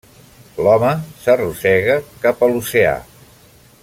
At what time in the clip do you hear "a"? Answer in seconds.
2.47-2.51